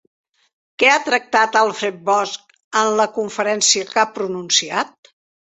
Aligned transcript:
Què 0.83 0.87
ha 0.93 1.03
tractat 1.09 1.57
Alfred 1.61 1.99
Bosch 2.07 2.57
en 2.81 2.91
la 3.01 3.07
conferència 3.19 3.93
que 3.93 4.03
ha 4.07 4.09
pronunciat? 4.19 5.15